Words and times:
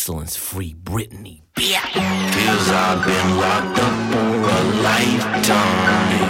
excellence, 0.00 0.34
free 0.34 0.72
Britney. 0.72 1.42
Yeah. 1.58 1.84
Feels 2.32 2.68
I've 2.70 3.04
been 3.04 3.36
locked 3.36 3.78
up 3.78 3.96
for 4.10 4.32
a 4.48 4.62
lifetime. 4.80 6.24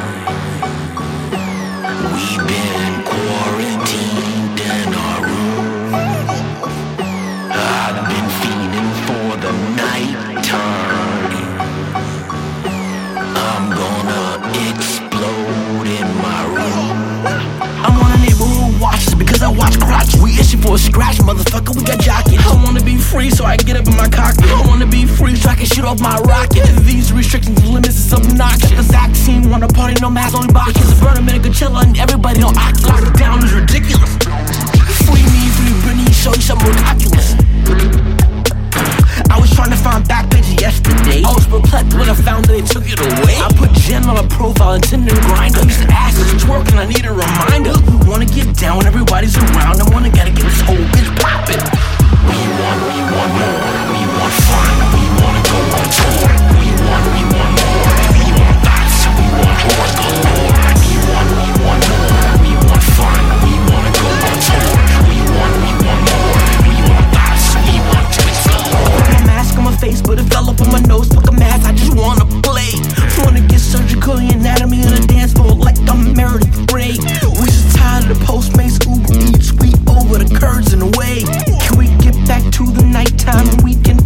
We've 2.10 2.46
been 2.50 2.94
quarantined 3.06 4.58
in 4.58 4.88
our 5.06 5.20
room. 5.22 5.94
I've 7.54 8.00
been 8.10 8.28
feeding 8.42 8.90
for 9.06 9.28
the 9.38 9.52
nighttime. 9.78 11.30
I'm 13.38 13.64
gonna 13.70 14.24
explode 14.68 15.86
in 15.86 16.08
my 16.26 16.42
room. 16.56 16.96
I'm 17.86 17.94
on 18.02 18.10
a 18.10 18.20
neighborhood 18.20 18.80
watches 18.80 19.14
because 19.14 19.42
I 19.42 19.48
watch 19.48 19.78
crotches. 19.78 20.20
We 20.20 20.40
issue 20.40 20.58
for 20.58 20.74
a 20.74 20.78
scratch, 20.78 21.18
motherfucker. 21.18 21.76
We 21.76 21.84
got 21.84 22.00
jockets. 22.00 22.29
Free 23.10 23.28
so 23.28 23.44
I 23.44 23.56
can 23.56 23.66
get 23.66 23.76
up 23.76 23.88
in 23.88 23.96
my 23.96 24.08
cockpit. 24.08 24.48
I 24.50 24.64
wanna 24.68 24.86
be 24.86 25.04
free 25.04 25.34
so 25.34 25.50
I 25.50 25.56
can 25.56 25.66
shoot 25.66 25.84
off 25.84 26.00
my 26.00 26.16
rocket. 26.20 26.64
These 26.86 27.12
restrictions 27.12 27.58
and 27.58 27.70
limits 27.70 27.96
is 27.96 28.14
obnoxious. 28.14 28.70
The 28.70 28.84
vaccine 28.84 29.50
wanna 29.50 29.66
party, 29.66 29.96
no 30.00 30.08
mask, 30.08 30.36
only 30.36 30.52
boxes. 30.52 30.94
Burn 31.00 31.16
a 31.18 31.20
minute, 31.20 31.42
Coachella, 31.42 31.82
and 31.82 31.98
everybody 31.98 32.40
on 32.40 32.56
ox. 32.56 32.80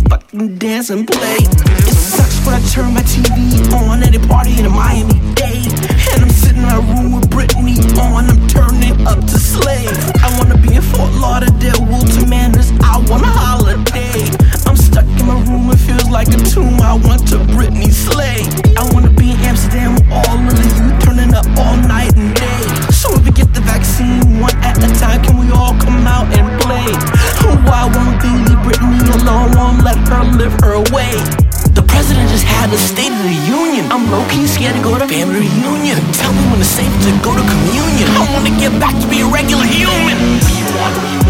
Fucking 0.09 0.59
dance 0.59 0.91
and 0.91 1.07
play? 1.07 1.39
It 1.41 1.95
sucks 1.95 2.45
when 2.45 2.55
I 2.55 2.61
turn 2.69 2.95
my 2.95 3.03
TV 3.03 3.73
on 3.73 4.03
at 4.03 4.15
a 4.15 4.21
party 4.29 4.59
in 4.59 4.67
a 4.67 4.71
Miami 4.71 5.19
Dade. 5.35 5.73
And 6.13 6.23
I'm 6.25 6.31
sitting 6.31 6.63
in 6.63 6.69
my 6.69 6.81
room 6.93 7.13
with 7.13 7.31
Britney 7.31 7.79
on, 7.99 8.31
I'm 8.31 8.47
turning 8.49 9.07
up 9.07 9.21
to 9.21 9.39
slave. 9.39 9.91
I 10.23 10.29
wanna 10.39 10.59
be 10.59 10.75
in 10.75 10.83
Fort 10.83 11.13
Lauderdale, 11.15 11.85
Wilton 11.87 12.29
Manors, 12.29 12.71
I 12.83 12.99
want 13.09 13.25
a 13.25 13.33
holiday. 13.33 14.29
I'm 14.67 14.77
stuck 14.77 15.05
in 15.05 15.27
my 15.27 15.41
room, 15.49 15.71
it 15.71 15.79
feels 15.79 16.09
like 16.11 16.29
a 16.29 16.41
tomb. 16.53 16.81
I 16.81 16.95
want 16.95 17.27
to 17.29 17.37
Britney 17.55 17.93
slay. 17.93 18.74
I'm 33.95 34.11
low 34.11 34.27
key 34.29 34.49
scared 34.49 34.75
to 34.75 34.83
go 34.83 34.99
to 34.99 35.07
family 35.07 35.39
reunion. 35.39 35.99
Tell 36.15 36.33
me 36.33 36.43
when 36.51 36.59
it's 36.59 36.69
safe 36.69 36.91
to 36.91 37.11
go 37.23 37.31
to 37.31 37.43
communion. 37.47 38.09
I 38.19 38.27
wanna 38.35 38.51
get 38.59 38.73
back 38.81 39.01
to 39.01 39.07
be 39.07 39.21
a 39.21 39.27
regular 39.27 39.63
human. 39.63 41.24